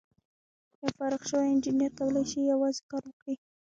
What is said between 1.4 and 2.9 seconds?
انجینر کولای شي یوازې